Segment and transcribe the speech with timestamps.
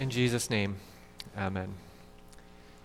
[0.00, 0.76] In Jesus' name,
[1.36, 1.74] amen.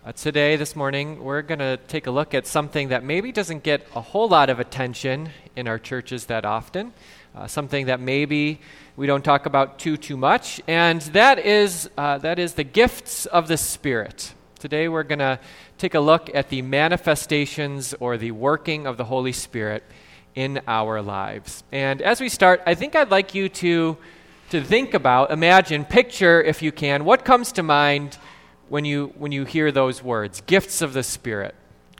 [0.04, 3.62] Uh, today, this morning, we're going to take a look at something that maybe doesn't
[3.62, 6.92] get a whole lot of attention in our churches that often,
[7.36, 8.58] uh, something that maybe
[8.96, 13.26] we don't talk about too too much, and that is uh, that is the gifts
[13.26, 14.34] of the Spirit.
[14.58, 15.38] Today, we're going to
[15.78, 19.84] take a look at the manifestations or the working of the Holy Spirit
[20.34, 21.62] in our lives.
[21.70, 23.98] And as we start, I think I'd like you to
[24.50, 28.18] to think about, imagine, picture, if you can, what comes to mind
[28.68, 31.54] when you, when you hear those words gifts of the Spirit.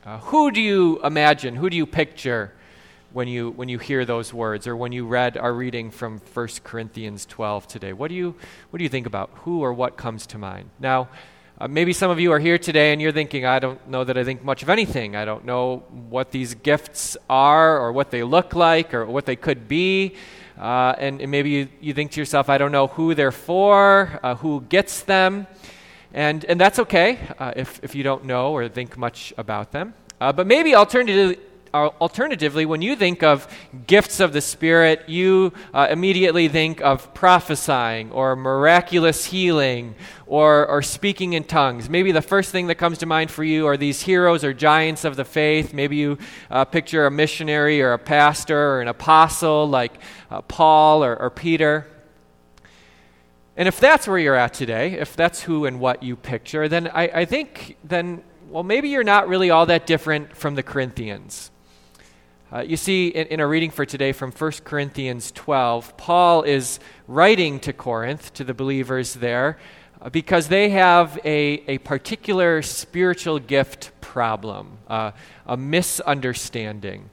[0.05, 1.57] Uh, who do you imagine?
[1.57, 2.52] Who do you picture
[3.12, 6.49] when you, when you hear those words or when you read our reading from 1
[6.62, 7.93] Corinthians 12 today?
[7.93, 8.35] What do you,
[8.71, 9.30] what do you think about?
[9.45, 10.71] Who or what comes to mind?
[10.79, 11.09] Now,
[11.57, 14.19] uh, maybe some of you are here today and you're thinking, I don't know that
[14.19, 15.15] I think much of anything.
[15.15, 19.37] I don't know what these gifts are or what they look like or what they
[19.37, 20.16] could be.
[20.59, 24.21] Uh, and, and, maybe you, you, think to yourself, I don't know who they're for,
[24.23, 25.47] uh, who gets them.
[26.13, 29.95] And, and that's okay uh, if, if you don't know or think much about them.
[30.21, 31.38] Uh, but maybe alternatively,
[31.75, 33.49] alternatively, when you think of
[33.87, 40.83] gifts of the Spirit, you uh, immediately think of prophesying or miraculous healing or, or
[40.83, 41.91] speaking in tongues.
[41.91, 45.05] Maybe the first thing that comes to mind for you are these heroes or giants
[45.05, 45.75] of the faith.
[45.75, 46.19] Maybe you
[46.51, 49.93] uh, picture a missionary or a pastor or an apostle like
[50.30, 51.89] uh, Paul or, or Peter.
[53.57, 56.89] And if that's where you're at today, if that's who and what you picture, then
[56.89, 58.23] I, I think then
[58.55, 61.51] well, maybe you're not really all that different from the Corinthians.
[62.55, 66.78] Uh, you see, in, in, our reading for today from 1 Corinthians 12, Paul is
[67.09, 69.59] writing to Corinth, to the believers there,
[70.00, 75.11] uh, because they have a, a particular spiritual gift problem, uh,
[75.49, 77.11] a misunderstanding.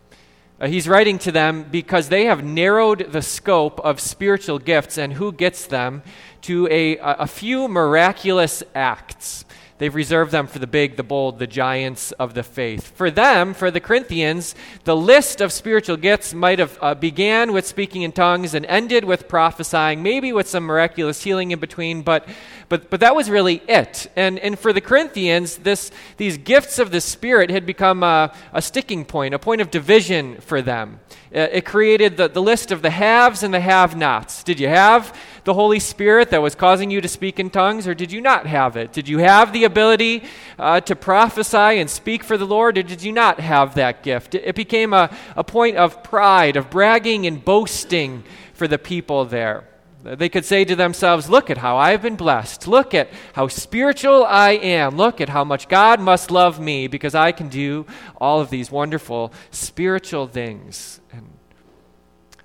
[0.59, 5.13] Uh, he's writing to them because they have narrowed the scope of spiritual gifts and
[5.13, 6.03] who gets them
[6.41, 9.43] to a, a few miraculous acts.
[9.81, 12.95] They've reserved them for the big, the bold, the giants of the faith.
[12.95, 17.65] For them, for the Corinthians, the list of spiritual gifts might have uh, began with
[17.65, 22.27] speaking in tongues and ended with prophesying, maybe with some miraculous healing in between, but
[22.71, 24.09] but, but that was really it.
[24.15, 28.61] And, and for the Corinthians, this, these gifts of the Spirit had become a, a
[28.61, 31.01] sticking point, a point of division for them.
[31.35, 34.41] Uh, it created the, the list of the haves and the have nots.
[34.41, 37.93] Did you have the Holy Spirit that was causing you to speak in tongues, or
[37.93, 38.93] did you not have it?
[38.93, 40.23] Did you have the ability
[40.59, 44.35] uh, to prophesy and speak for the Lord, or did you not have that gift?
[44.35, 48.23] It, became a, a point of pride, of bragging and boasting
[48.53, 49.63] for the people there.
[50.03, 52.67] They could say to themselves, Look at how I've been blessed.
[52.67, 54.97] Look at how spiritual I am.
[54.97, 57.85] Look at how much God must love me because I can do
[58.19, 61.01] all of these wonderful spiritual things.
[61.11, 61.27] And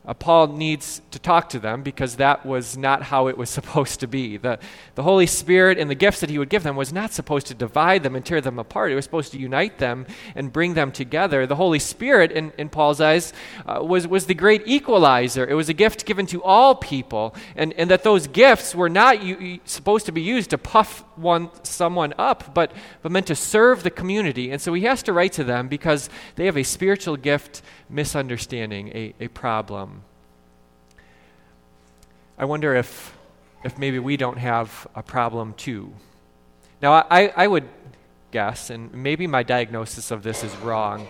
[0.06, 4.00] uh, Paul needs to talk to them because that was not how it was supposed
[4.00, 4.37] to be.
[4.37, 4.59] The,
[4.94, 7.55] the Holy Spirit and the gifts that he would give them was not supposed to
[7.55, 8.93] divide them and tear them apart.
[8.93, 11.47] It was supposed to unite them and bring them together.
[11.47, 13.33] The Holy Spirit, in, in Paul's eyes,
[13.67, 15.47] uh, was, was the great equalizer.
[15.47, 19.23] It was a gift given to all people, and, and that those gifts were not
[19.23, 22.72] u- supposed to be used to puff one, someone up, but,
[23.03, 24.50] but meant to serve the community.
[24.50, 28.88] And so he has to write to them because they have a spiritual gift misunderstanding,
[28.88, 30.03] a, a problem.
[32.38, 33.16] I wonder if,
[33.65, 35.93] if maybe we don't have a problem too.
[36.82, 37.69] Now, I, I would
[38.31, 41.09] guess, and maybe my diagnosis of this is wrong,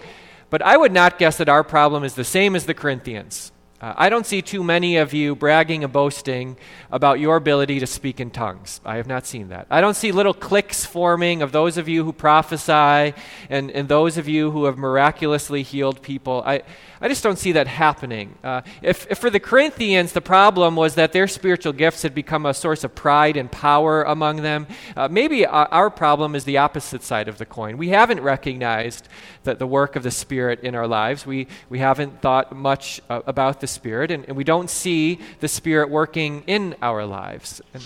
[0.49, 3.50] but I would not guess that our problem is the same as the Corinthians.
[3.86, 6.56] Uh, I don't see too many of you bragging and boasting
[6.91, 8.80] about your ability to speak in tongues.
[8.84, 9.69] I have not seen that.
[9.70, 13.14] I don't see little cliques forming of those of you who prophesy
[13.48, 16.42] and, and those of you who have miraculously healed people.
[16.44, 16.62] I,
[17.00, 18.36] I just don't see that happening.
[18.42, 22.47] Uh, if, if for the Corinthians the problem was that their spiritual gifts had become
[22.47, 24.66] a source of pride and power among them,
[24.97, 27.78] uh, maybe our, our, problem is the opposite side of the coin.
[27.78, 29.08] We haven't recognized
[29.44, 31.24] that the work of the Spirit in our lives.
[31.24, 35.48] We, we haven't thought much uh, about the Spirit, and, and, we don't see the
[35.48, 37.60] Spirit working in our lives.
[37.75, 37.82] And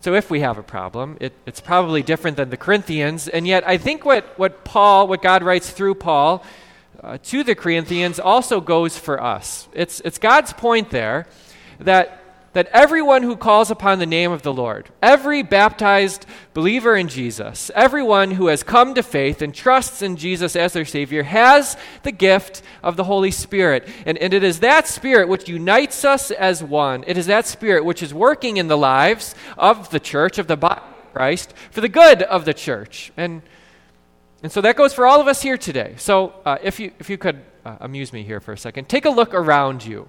[0.00, 3.66] so if we have a problem, it, it's probably different than the Corinthians, and yet
[3.66, 6.44] I think what, what Paul, what God writes through Paul,
[7.02, 9.68] uh, to the Corinthians also goes for us.
[9.72, 11.26] It's, it's God's point there
[11.80, 12.19] that,
[12.52, 17.70] that everyone who calls upon the name of the Lord, every baptized believer in Jesus,
[17.74, 22.12] everyone who has come to faith and trusts in Jesus as their Savior, has the
[22.12, 23.88] gift of the Holy Spirit.
[24.04, 27.04] And, and it is that Spirit which unites us as one.
[27.06, 30.56] It is that Spirit which is working in the lives of the church, of the
[30.56, 33.12] body of Christ, for the good of the church.
[33.16, 33.42] And
[34.42, 35.94] and so that goes for all of us here today.
[35.98, 39.04] So uh, if, you, if you could uh, amuse me here for a second, take
[39.04, 40.08] a look around you.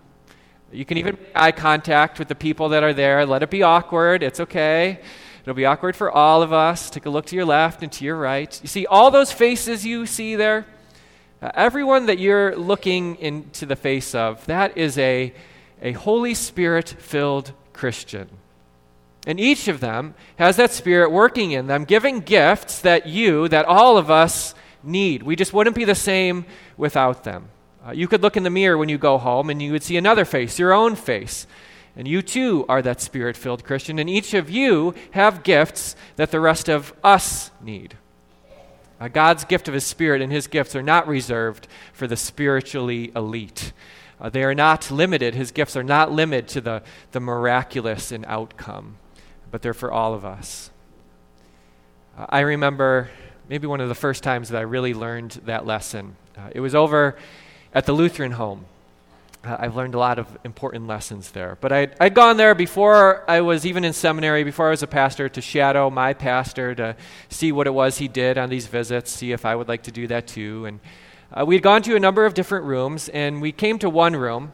[0.72, 3.26] You can even make eye contact with the people that are there.
[3.26, 4.24] Let it be awkward.
[4.24, 5.00] It's okay.
[5.42, 6.90] It'll be awkward for all of us.
[6.90, 8.58] Take a look to your left and to your right.
[8.62, 10.66] You see all those faces you see there?
[11.42, 15.34] Uh, everyone that you're looking into the face of, that is a,
[15.82, 18.30] a Holy Spirit filled Christian.
[19.26, 23.66] And each of them has that Spirit working in them, giving gifts that you, that
[23.66, 24.54] all of us
[24.84, 25.24] need.
[25.24, 26.46] We just wouldn't be the same
[26.78, 27.50] without them.
[27.86, 29.98] Uh, you could look in the mirror when you go home and you would see
[29.98, 31.48] another face, your own face.
[31.96, 34.00] And you too are that spirit filled Christian.
[34.00, 37.98] And each of you have gifts that the rest of us need.
[39.00, 43.12] Uh, God's gift of His Spirit and His gifts are not reserved for the spiritually
[43.16, 43.74] elite.
[44.20, 45.34] Uh, they are not limited.
[45.34, 48.98] His gifts are not limited to the, the miraculous in outcome,
[49.50, 50.70] but they're for all of us.
[52.16, 53.10] Uh, I remember
[53.50, 56.16] maybe one of the first times that I really learned that lesson.
[56.38, 57.18] Uh, it was over
[57.74, 58.66] at the Lutheran home.
[59.44, 61.58] Uh, I've learned a lot of important lessons there.
[61.62, 64.88] But I'd, I'd gone there before I was even in seminary, before I was a
[64.88, 66.96] pastor, to shadow my pastor, to
[67.30, 69.92] see what it was he did on these visits, see if I would like to
[69.92, 70.66] do that too.
[70.66, 70.80] And
[71.34, 74.54] uh, we'd gone to a number of different rooms, and we came to one room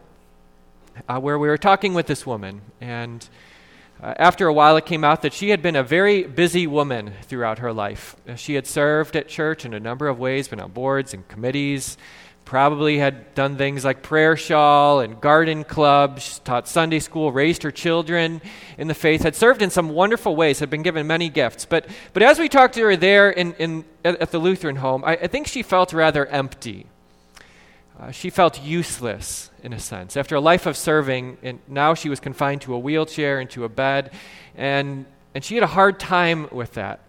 [1.10, 2.62] uh, where we were talking with this woman.
[2.80, 3.28] And
[4.02, 7.14] uh, after a while, it came out that she had been a very busy woman
[7.24, 8.16] throughout her life.
[8.30, 11.28] Uh, she had served at church in a number of ways, been on boards and
[11.28, 11.98] committees
[12.48, 17.72] probably had done things like prayer shawl and garden clubs, taught Sunday school, raised her
[17.72, 18.42] children
[18.78, 21.66] in the faith, had served in some wonderful ways, had been given many gifts.
[21.66, 25.18] But, but as we talked to her there in, in, at the Lutheran home, I,
[25.18, 26.86] I think she felt rather empty.
[28.00, 30.16] Uh, she felt useless in a sense.
[30.16, 33.66] After a life of serving, and now she was confined to a wheelchair and to
[33.66, 34.14] a bed,
[34.56, 35.06] and,
[35.36, 37.02] and she had a hard time with that.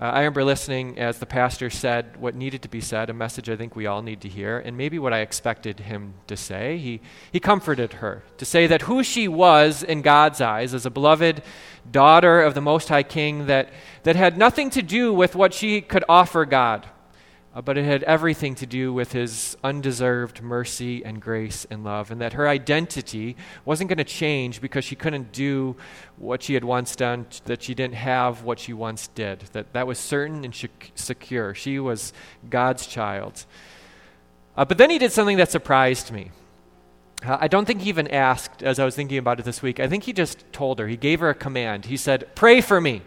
[0.00, 3.48] Uh, I remember listening as the pastor said what needed to be said, a message
[3.48, 6.78] I think we all need to hear, and maybe what I expected him to say.
[6.78, 7.00] He,
[7.30, 11.42] he comforted her to say that who she was in God's eyes as a beloved
[11.88, 13.70] daughter of the Most High King, that,
[14.02, 16.88] that had nothing to do with what she could offer God
[17.54, 22.10] uh, but it had everything to do with his undeserved mercy and grace and love,
[22.10, 25.76] and that her identity wasn't going to change because she couldn't do
[26.16, 29.86] what she had once done, that she didn't have what she once did, that that
[29.86, 31.54] was certain and secure.
[31.54, 32.12] She was
[32.50, 33.46] God's child.
[34.56, 36.32] Uh, but then he did something that surprised me.
[37.24, 39.78] Uh, I don't think he even asked as I was thinking about it this week.
[39.78, 40.88] I think he just told her.
[40.88, 41.86] He gave her a command.
[41.86, 42.94] He said, Pray for me.
[42.94, 43.02] He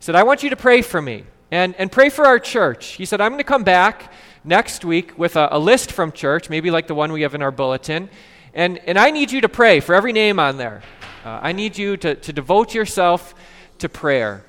[0.00, 2.92] said, I want you to pray for me and, and pray for our church.
[2.92, 4.12] He said, I'm going to come back
[4.44, 7.42] next week with a, a, list from church, maybe like the one we have in
[7.42, 8.08] our bulletin.
[8.54, 10.82] And, and I need you to pray for every name on there.
[11.24, 13.34] Uh, I need you to, to devote yourself
[13.78, 14.44] to prayer.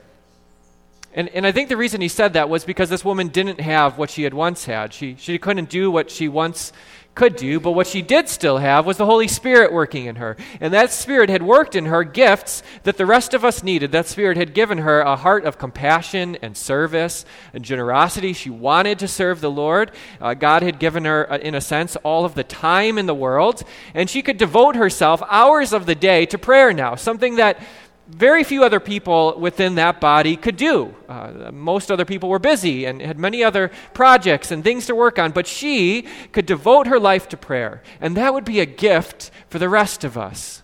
[1.13, 3.97] And, and I think the reason he said that was because this woman didn't have
[3.97, 4.93] what she had once had.
[4.93, 6.71] She, she couldn't do what she once
[7.19, 10.37] could do, but what she did still have was the Holy Spirit working in her.
[10.61, 13.91] And that Spirit had worked in her gifts that the rest of us needed.
[13.91, 18.31] That Spirit had given her a heart of compassion and service and generosity.
[18.31, 19.91] She wanted to serve the Lord.
[20.21, 23.13] Uh, God had given her, uh, in a sense, all of the time in the
[23.13, 23.63] world.
[23.93, 27.61] And she could devote herself hours of the day to prayer now, something that
[28.09, 30.95] very few other people within that body could do.
[31.07, 35.19] Uh, most other people were busy and had many other projects and things to work
[35.19, 37.83] on, but she could devote her life to prayer.
[38.01, 40.63] And that would be a gift for the rest of us.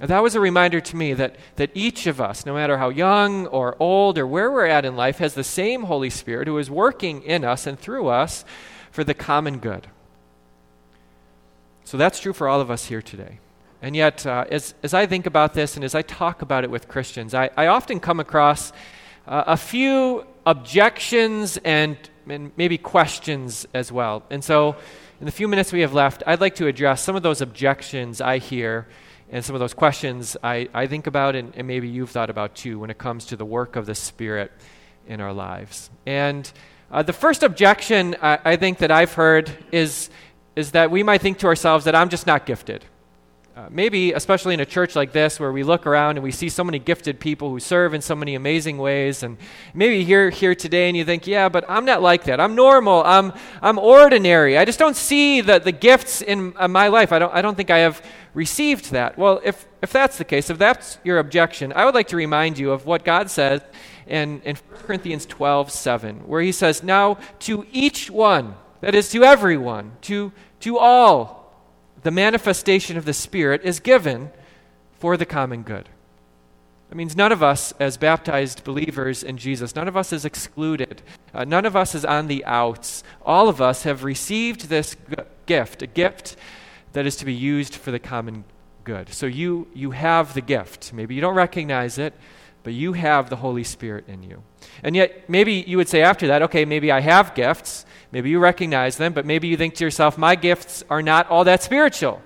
[0.00, 2.90] And that was a reminder to me that, that each of us, no matter how
[2.90, 6.56] young or old or where we're at in life, has the same Holy Spirit who
[6.58, 8.44] is working in us and through us
[8.92, 9.88] for the common good.
[11.82, 13.40] So that's true for all of us here today.
[13.80, 16.70] And yet, uh, as, as I think about this and as I talk about it
[16.70, 18.72] with Christians, I, I often come across
[19.26, 21.96] uh, a few objections and,
[22.28, 24.24] and maybe questions as well.
[24.30, 24.76] And so,
[25.20, 28.20] in the few minutes we have left, I'd like to address some of those objections
[28.20, 28.86] I hear
[29.30, 32.54] and some of those questions I, I think about and, and maybe you've thought about
[32.54, 34.52] too when it comes to the work of the Spirit
[35.06, 35.90] in our lives.
[36.06, 36.50] And
[36.90, 40.08] uh, the first objection I, I think that I've heard is,
[40.56, 42.84] is that we might think to ourselves that I'm just not gifted.
[43.58, 46.48] Uh, maybe, especially in a church like this, where we look around and we see
[46.48, 49.36] so many gifted people who serve in so many amazing ways, and
[49.74, 52.38] maybe you're here today and you think, yeah, but I'm not like that.
[52.38, 53.02] I'm normal.
[53.04, 54.56] I'm, I'm ordinary.
[54.56, 57.10] I just don't see the, the gifts in my life.
[57.10, 58.00] I don't, I don't think I have
[58.32, 59.18] received that.
[59.18, 62.60] Well, if, if that's the case, if that's your objection, I would like to remind
[62.60, 63.60] you of what God says
[64.06, 69.10] in, in 1 Corinthians 12 7, where He says, Now to each one, that is
[69.10, 71.37] to everyone, to, to all,
[72.02, 74.30] the manifestation of the Spirit is given
[74.98, 75.88] for the common good.
[76.88, 81.02] That means none of us, as baptized believers in Jesus, none of us is excluded.
[81.34, 83.04] Uh, none of us is on the outs.
[83.26, 86.36] All of us have received this g- gift, a gift
[86.94, 88.44] that is to be used for the common
[88.84, 89.12] good.
[89.12, 90.94] So you, you have the gift.
[90.94, 92.14] Maybe you don't recognize it,
[92.62, 94.42] but you have the Holy Spirit in you.
[94.82, 97.86] And yet, maybe you would say after that, okay, maybe I have gifts.
[98.12, 101.44] Maybe you recognize them, but maybe you think to yourself, my gifts are not all
[101.44, 102.22] that spiritual.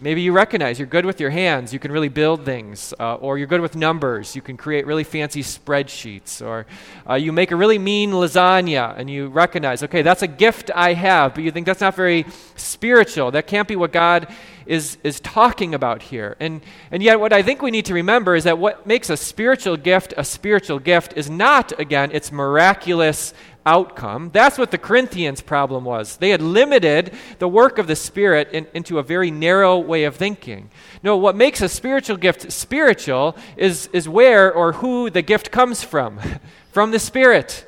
[0.00, 3.38] Maybe you recognize you're good with your hands, you can really build things, uh, or
[3.38, 6.66] you're good with numbers, you can create really fancy spreadsheets, or
[7.08, 10.94] uh, you make a really mean lasagna and you recognize, okay, that's a gift I
[10.94, 13.30] have, but you think that's not very spiritual.
[13.30, 14.26] That can't be what God
[14.66, 16.36] is, is talking about here.
[16.40, 19.16] And, and yet, what I think we need to remember is that what makes a
[19.16, 23.34] spiritual gift a spiritual gift is not, again, its miraculous
[23.66, 24.30] outcome.
[24.32, 26.16] That's what the Corinthians' problem was.
[26.16, 30.16] They had limited the work of the Spirit in, into a very narrow way of
[30.16, 30.70] thinking.
[31.02, 35.82] No, what makes a spiritual gift spiritual is, is where or who the gift comes
[35.82, 36.20] from
[36.72, 37.66] from the Spirit.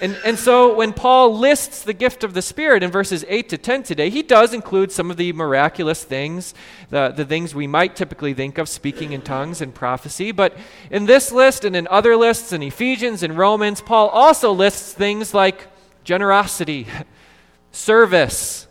[0.00, 3.58] And, and so when Paul lists the gift of the Spirit in verses 8 to
[3.58, 6.54] 10 today, he does include some of the miraculous things,
[6.88, 10.32] the, the things we might typically think of, speaking in tongues and prophecy.
[10.32, 10.56] But
[10.90, 15.34] in this list and in other lists, in Ephesians and Romans, Paul also lists things
[15.34, 15.66] like
[16.02, 16.86] generosity,
[17.72, 18.66] service,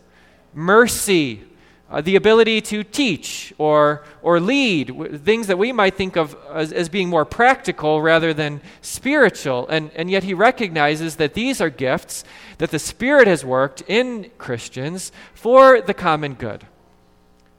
[0.52, 1.44] mercy,
[1.90, 6.72] uh, the ability to teach or, or lead, things that we might think of as,
[6.72, 9.66] as being more practical rather than spiritual.
[9.68, 12.24] And, and yet he recognizes that these are gifts
[12.58, 16.64] that the Spirit has worked in Christians for the common good.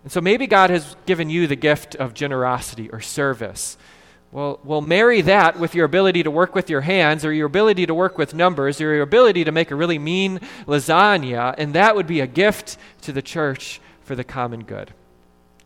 [0.04, 3.78] And so maybe God has given you the gift of generosity or service.
[4.32, 7.86] Well, well, marry that with your ability to work with your hands, or your ability
[7.86, 11.98] to work with numbers, or your ability to make a really mean lasagna, and that
[11.98, 14.94] would be a gift to the church for the common good.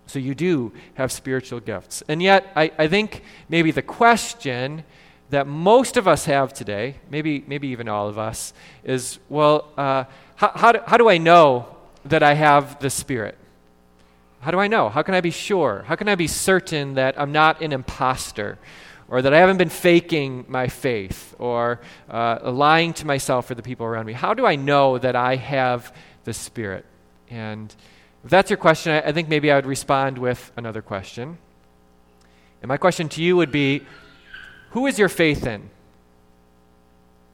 [0.08, 2.04] So you do have spiritual gifts.
[2.08, 4.84] And yet, I, I think maybe the question
[5.32, 10.04] that most of us have today, maybe, maybe even all of us, is well, uh,
[10.36, 11.68] how, how, do, how do I know
[12.06, 13.38] that I have the Spirit?
[14.42, 14.90] How do I know?
[14.90, 15.84] How can I be sure?
[15.88, 18.60] How can I be certain that I'm not an impostor?
[19.08, 23.62] Or that I haven't been faking my faith or uh, lying to myself or the
[23.62, 24.14] people around me?
[24.14, 26.86] How do I know that I have the Spirit?
[27.30, 27.74] And
[28.26, 31.38] if that's your question, I, think maybe I would respond with another question.
[32.62, 33.84] And my question to you would be
[34.72, 35.70] Who is your faith in?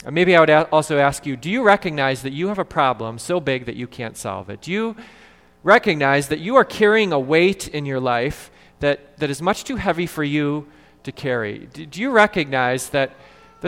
[0.03, 3.19] Or maybe I would also ask you Do you recognize that you have a problem
[3.19, 4.61] so big that you can't solve it?
[4.61, 4.97] Do you
[5.63, 9.77] recognize that you are carrying a weight in your life that, that is much too
[9.77, 10.67] heavy for you
[11.03, 11.69] to carry?
[11.71, 13.11] Do, do you recognize that?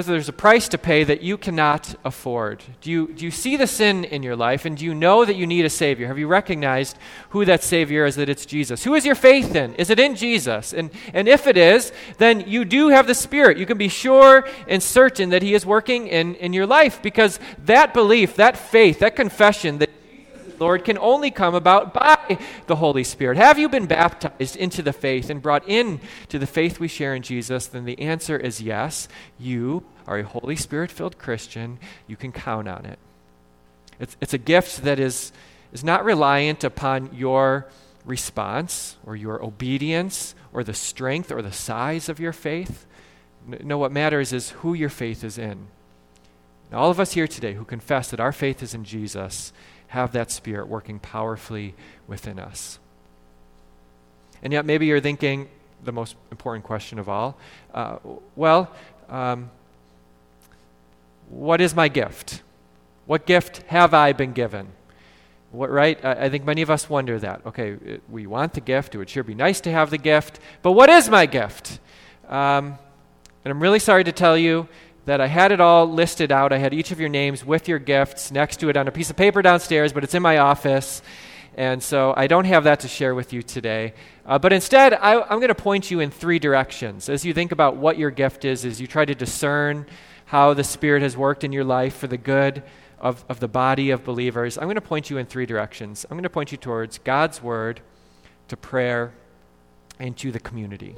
[0.02, 2.64] There's a price to pay that you cannot afford.
[2.82, 5.36] Do you, do you see the sin in your life and do you know that
[5.36, 6.08] you need a Savior?
[6.08, 6.98] Have you recognized
[7.30, 8.84] who that Savior is, that it's Jesus?
[8.86, 9.76] Who is your faith in?
[9.76, 10.74] Is it in Jesus?
[10.74, 13.60] And, and if it is, then you do have the Spirit.
[13.60, 17.40] You can be sure and certain that He is working in, in your life because
[17.66, 19.92] that belief, that faith, that confession that
[20.64, 23.36] Lord, can only come about by the Holy Spirit.
[23.36, 27.14] Have you been baptized into the faith and brought in to the faith we share
[27.14, 27.68] in Jesus?
[27.68, 29.10] Then the answer is yes.
[29.38, 31.80] You are a Holy Spirit filled Christian.
[32.08, 32.98] You can count on it.
[34.00, 35.34] It's, it's a gift that is,
[35.74, 37.68] is not reliant upon your
[38.06, 42.86] response or your obedience or the strength or the size of your faith.
[43.46, 45.68] No, what matters is who your faith is in.
[46.72, 49.52] All of us here today who confess that our faith is in Jesus
[49.94, 51.76] have that Spirit working powerfully
[52.08, 52.80] within us.
[54.42, 55.48] And yet, maybe you're thinking
[55.84, 57.38] the most important question of all
[57.76, 57.98] uh,
[58.36, 58.72] well,
[59.08, 59.52] um,
[61.30, 62.42] what is my gift?
[63.06, 64.68] What gift have I been given?
[65.52, 66.04] What, right?
[66.04, 67.42] I, I, think many of us wonder that.
[67.46, 68.96] Okay, it, we want the gift.
[68.96, 70.40] It would sure be nice to have the gift.
[70.64, 71.80] But what is my gift?
[72.28, 72.80] Um,
[73.46, 74.68] and I'm really sorry to tell you
[75.06, 76.54] that I had it all listed out.
[76.54, 79.10] I had each of your names with your gifts next to it on a piece
[79.10, 81.02] of paper downstairs, but it's in my office.
[81.56, 83.94] And so I don't have that to share with you today.
[84.26, 87.10] Uh, but instead, I, I'm going to point you in three directions.
[87.10, 89.86] As you think about what your gift is, as you try to discern
[90.26, 92.64] how the Spirit has worked in your life for the good
[93.00, 96.06] of, of the body of believers, I'm going to point you in three directions.
[96.10, 97.82] I'm going to point you towards God's Word,
[98.48, 99.14] to prayer,
[100.00, 100.96] and to the community.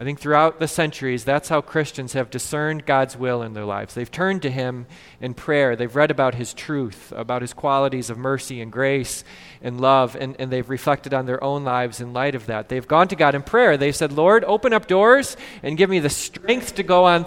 [0.00, 3.94] I think throughout the centuries, that's how Christians have discerned God's will in their lives.
[3.94, 4.86] They've turned to Him
[5.20, 5.76] in prayer.
[5.76, 9.22] They've read about His truth, about His qualities of mercy and grace
[9.62, 12.68] and love, and, and they've reflected on their own lives in light of that.
[12.68, 13.76] They've gone to God in prayer.
[13.76, 17.26] They've said, Lord, open up doors and give me the strength to go on.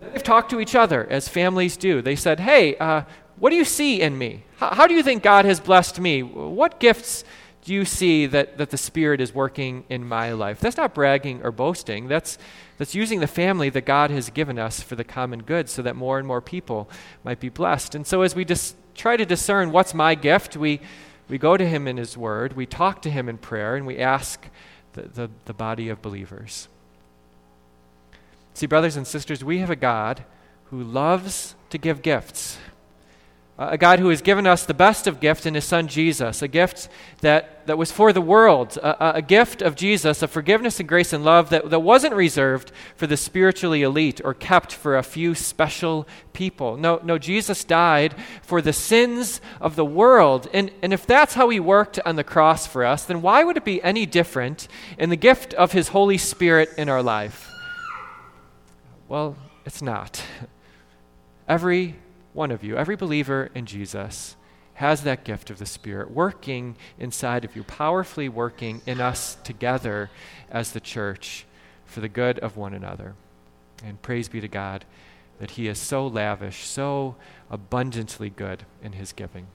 [0.00, 2.02] They've talked to each other, as families do.
[2.02, 3.02] They said, Hey, uh,
[3.38, 4.44] what do you see in me?
[4.58, 6.22] How do you think God has blessed me?
[6.22, 7.24] What gifts
[7.66, 10.60] do you see that, that the Spirit is working in my life?
[10.60, 12.06] That's not bragging or boasting.
[12.06, 12.38] That's,
[12.78, 15.96] that's using the family that God has given us for the common good so that
[15.96, 16.88] more and more people
[17.24, 17.96] might be blessed.
[17.96, 20.80] And so, as we just try to discern what's my gift, we,
[21.28, 23.98] we go to Him in His Word, we talk to Him in prayer, and we
[23.98, 24.46] ask
[24.92, 26.68] the, the, the body of believers.
[28.54, 30.22] See, brothers and sisters, we have a God
[30.66, 32.58] who loves to give gifts
[33.58, 36.48] a God who has given us the best of gifts in his son Jesus, a
[36.48, 36.90] gift
[37.22, 41.14] that, that was for the world, a, a, gift of Jesus, of forgiveness and grace
[41.14, 45.34] and love that, that wasn't reserved for the spiritually elite or kept for a few
[45.34, 46.76] special people.
[46.76, 50.50] No, no, Jesus died for the sins of the world.
[50.52, 53.56] And, and if that's how he worked on the cross for us, then why would
[53.56, 57.50] it be any different in the gift of his Holy Spirit in our life?
[59.08, 59.34] Well,
[59.64, 60.22] it's not.
[61.48, 61.94] Every
[62.36, 64.36] one of you, every believer in Jesus,
[64.74, 70.10] has that gift of the Spirit working inside of you, powerfully working in us together
[70.50, 71.46] as the church
[71.86, 73.14] for the good of one another.
[73.82, 74.84] And praise be to God
[75.38, 77.16] that He is so lavish, so
[77.50, 79.46] abundantly good in His giving.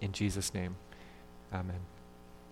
[0.00, 0.74] In Jesus' name,
[1.52, 1.95] amen.